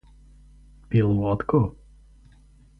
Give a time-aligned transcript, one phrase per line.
[0.89, 1.59] Пил водку?